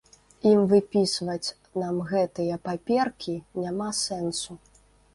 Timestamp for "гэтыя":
2.13-2.59